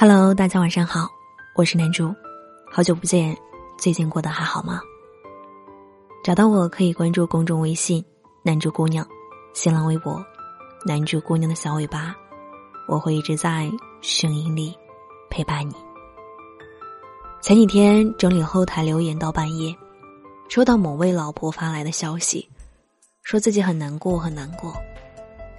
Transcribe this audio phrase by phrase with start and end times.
[0.00, 1.10] Hello，大家晚上好，
[1.56, 2.14] 我是南珠，
[2.70, 3.36] 好久不见，
[3.76, 4.80] 最近过得还好吗？
[6.22, 8.04] 找到我可以关注公众微信
[8.44, 9.04] “南珠姑娘”，
[9.54, 10.24] 新浪微博
[10.86, 12.14] “南珠姑娘的小尾巴”，
[12.86, 13.68] 我会一直在
[14.00, 14.72] 声音里
[15.30, 15.74] 陪伴你。
[17.40, 19.74] 前几天整理后台留言到半夜，
[20.48, 22.48] 收到某位老婆发来的消息，
[23.24, 24.72] 说自己很难过，很难过，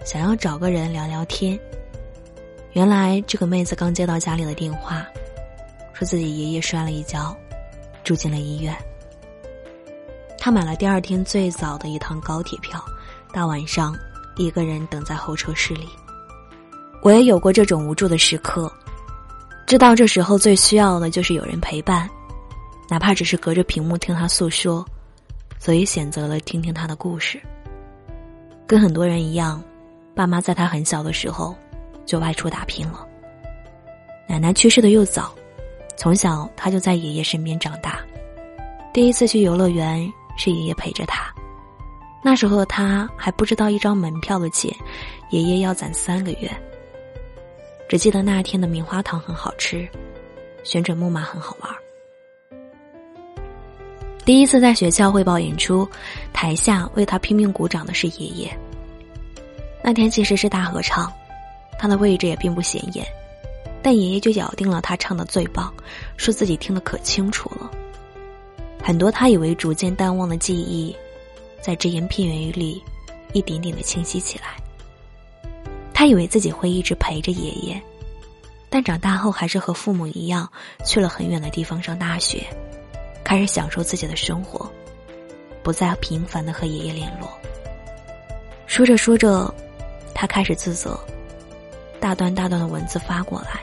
[0.06, 1.60] 想要找个人聊聊天。
[2.74, 5.06] 原来这个妹子刚接到家里的电话，
[5.92, 7.36] 说自己爷爷摔了一跤，
[8.04, 8.76] 住进了医院。
[10.38, 12.84] 她买了第二天最早的一趟高铁票，
[13.34, 13.98] 大晚上
[14.38, 15.90] 一个人等在候车室里。
[17.02, 18.72] 我也有过这种无助的时刻，
[19.66, 22.08] 知道这时候最需要的就是有人陪伴，
[22.88, 24.86] 哪怕只是隔着屏幕听他诉说，
[25.58, 27.42] 所以选择了听听他的故事。
[28.68, 29.62] 跟很多人一样，
[30.14, 31.56] 爸妈在他很小的时候。
[32.10, 33.06] 就外出打拼了。
[34.28, 35.32] 奶奶去世的又早，
[35.96, 38.00] 从小他就在爷爷身边长大。
[38.92, 41.32] 第一次去游乐园是爷爷陪着他，
[42.24, 44.76] 那时候他还不知道一张门票的钱，
[45.30, 46.50] 爷爷要攒三个月。
[47.88, 49.88] 只记得那天的棉花糖很好吃，
[50.64, 51.72] 旋转木马很好玩。
[54.26, 55.88] 第一次在学校汇报演出，
[56.34, 58.60] 台下为他拼命鼓掌的是爷爷。
[59.84, 61.12] 那天其实是大合唱。
[61.80, 63.08] 他的位置也并不显眼，
[63.82, 65.74] 但爷爷就咬定了他唱的最棒，
[66.18, 67.72] 说自己听得可清楚了。
[68.84, 70.94] 很多他以为逐渐淡忘的记忆，
[71.62, 72.84] 在只言片语里，
[73.32, 74.58] 一点点的清晰起来。
[75.94, 77.82] 他以为自己会一直陪着爷爷，
[78.70, 80.50] 但长大后还是和父母一样，
[80.86, 82.46] 去了很远的地方上大学，
[83.24, 84.70] 开始享受自己的生活，
[85.64, 87.30] 不再频繁的和爷爷联络。
[88.66, 89.54] 说着说着，
[90.14, 91.00] 他开始自责。
[92.00, 93.62] 大段大段的文字发过来，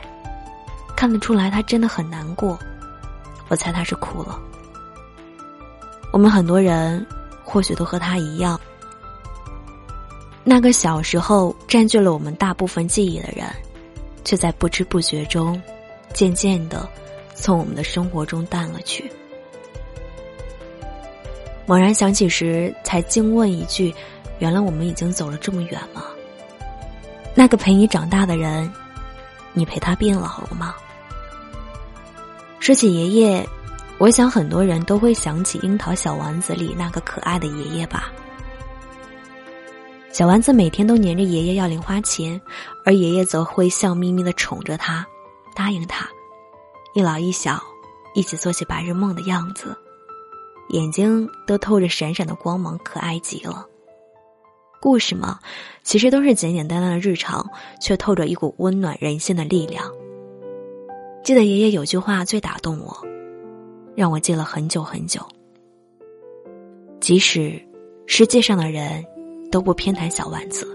[0.95, 2.57] 看得出来他真的很难过。
[3.49, 4.39] 我猜他是哭了。
[6.11, 7.05] 我们很多人
[7.43, 8.59] 或许都和他一样，
[10.43, 13.45] 那个小时候占据了我们大部分记忆的人，
[14.23, 15.61] 却在不知不觉中，
[16.13, 16.87] 渐渐的
[17.35, 19.11] 从我们的生活中淡了去。
[21.65, 23.93] 猛然想起时，才惊问一句
[24.39, 26.03] ：“原来我们已经走了这么远吗？”
[27.39, 28.73] 那个陪你长大的人，
[29.53, 30.73] 你陪他变老了吗？
[32.59, 33.47] 说起爷爷，
[33.99, 38.11] 我想很多人都会想起《樱桃小丸子》里那个可爱的爷爷吧。
[40.11, 42.41] 小丸子每天都黏着爷爷要零花钱，
[42.83, 45.05] 而爷爷则会笑眯眯的宠着他，
[45.53, 46.09] 答应他，
[46.95, 47.61] 一老一小
[48.15, 49.77] 一起做起白日梦的样子，
[50.69, 53.67] 眼睛都透着闪闪的光芒，可爱极了。
[54.79, 55.39] 故事嘛，
[55.83, 57.49] 其实都是简简单单的日常，
[57.81, 59.83] 却透着一股温暖人心的力量。
[61.23, 62.95] 记得爷爷有句话最打动我，
[63.95, 65.21] 让我记了很久很久。
[66.99, 67.61] 即使
[68.05, 69.03] 世界上的人
[69.51, 70.67] 都不偏袒小丸子，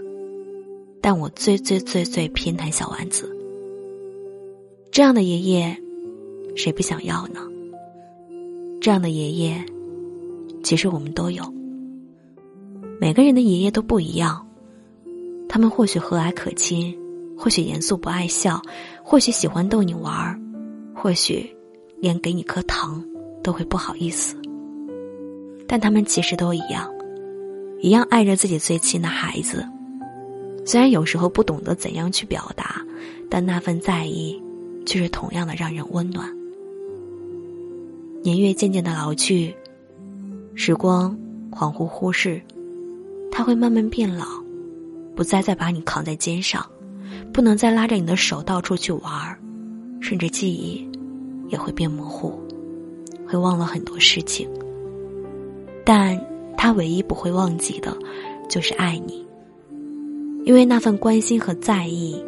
[1.01, 3.35] 但我最最最最偏袒小丸子。
[4.91, 5.77] 这样的爷爷，
[6.55, 7.41] 谁不想要呢？
[8.81, 9.65] 这样的爷爷，
[10.63, 11.43] 其实我们都有。
[13.03, 14.47] 每个人的爷爷都不一样，
[15.49, 16.97] 他们或许和蔼可亲，
[17.37, 18.63] 或许严肃不爱笑，
[19.03, 20.39] 或许喜欢逗你玩儿，
[20.95, 21.53] 或许
[21.99, 23.05] 连给你颗糖
[23.43, 24.37] 都会不好意思。
[25.67, 26.89] 但他们其实都一样，
[27.81, 29.67] 一样爱着自己最亲的孩子。
[30.65, 32.81] 虽然有时候不懂得怎样去表达，
[33.29, 34.41] 但那份在意
[34.87, 36.33] 却是同样的让人温暖。
[38.23, 39.53] 年月渐渐的老去，
[40.55, 41.19] 时光
[41.51, 42.41] 恍惚忽视。
[43.35, 44.27] 他会慢慢变老，
[45.17, 46.65] 不再再把你扛在肩上，
[47.33, 49.39] 不能再拉着你的手到处去玩儿，
[50.01, 50.87] 甚至记忆
[51.49, 52.39] 也会变模糊，
[53.27, 54.47] 会忘了很多事情。
[55.83, 56.21] 但
[56.59, 57.97] 他唯一不会忘记的，
[58.51, 59.27] 就是爱你，
[60.45, 62.23] 因为那份关心和在意，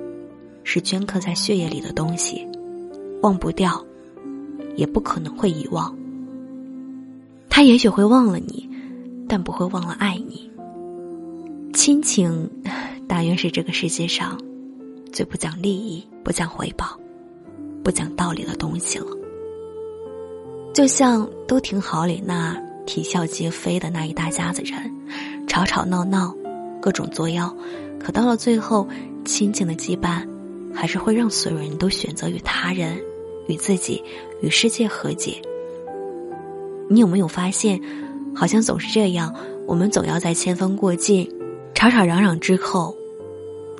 [0.64, 2.48] 是镌刻在血液里的东西，
[3.20, 3.84] 忘不掉，
[4.74, 5.94] 也不可能会遗忘。
[7.50, 8.66] 他也许会忘了你，
[9.28, 10.50] 但不会忘了爱你。
[11.74, 12.48] 亲情，
[13.08, 14.40] 大约是这个世界上
[15.12, 16.98] 最不讲利益、不讲回报、
[17.82, 19.06] 不讲道理的东西了。
[20.72, 22.56] 就像都挺好里那
[22.86, 24.88] 啼笑皆非的那一大家子人，
[25.48, 26.32] 吵吵闹闹，
[26.80, 27.52] 各种作妖，
[27.98, 28.86] 可到了最后，
[29.24, 30.24] 亲情的羁绊，
[30.72, 32.96] 还是会让所有人都选择与他人、
[33.48, 34.00] 与自己、
[34.40, 35.42] 与世界和解。
[36.88, 37.80] 你有没有发现，
[38.32, 39.34] 好像总是这样，
[39.66, 41.28] 我们总要在千帆过尽。
[41.74, 42.96] 吵吵嚷嚷之后，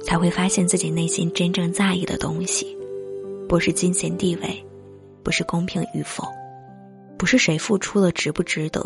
[0.04, 2.76] 才会发现自己内心真正在意的东西。
[3.48, 4.62] 不是金钱地位，
[5.22, 6.26] 不是公平与否，
[7.16, 8.84] 不是谁付出了值不值得，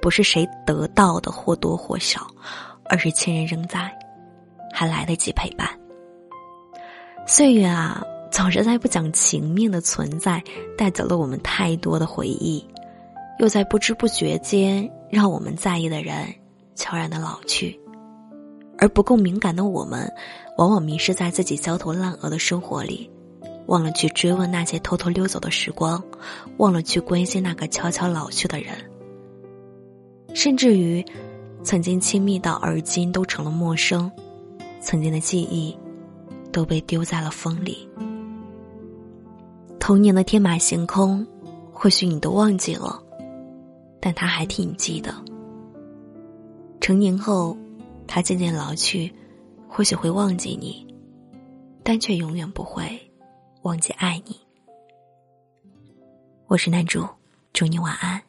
[0.00, 2.26] 不是谁得到的或多或少，
[2.84, 3.90] 而是亲人仍在，
[4.72, 5.68] 还来得及陪伴。
[7.26, 10.42] 岁月啊，总是在不讲情面的存在，
[10.76, 12.64] 带走了我们太多的回忆，
[13.38, 16.32] 又在不知不觉间让我们在意的人
[16.74, 17.78] 悄然的老去，
[18.80, 20.12] 而不够敏感的我们，
[20.56, 23.08] 往往迷失在自己焦头烂额的生活里，
[23.66, 26.02] 忘了去追问那些偷偷溜走的时光，
[26.56, 28.74] 忘了去关心那个悄悄老去的人，
[30.34, 31.04] 甚至于，
[31.62, 34.10] 曾经亲密到而今都成了陌生，
[34.80, 35.76] 曾经的记忆。
[36.52, 37.88] 都被丢在了风里。
[39.78, 41.24] 童年的天马行空，
[41.72, 43.00] 或许你都忘记了，
[44.00, 45.14] 但他还替你记得。
[46.80, 47.56] 成年后，
[48.12, 49.14] 他渐渐老去，
[49.68, 50.84] 或许会忘记你，
[51.84, 53.00] 但却永远不会
[53.62, 54.36] 忘记爱你。
[56.48, 57.06] 我是男主，
[57.52, 58.20] 祝你晚安。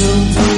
[0.00, 0.49] don't